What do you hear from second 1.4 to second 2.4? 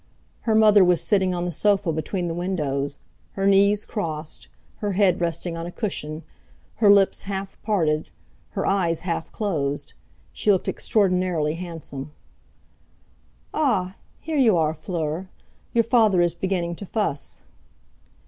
the sofa between the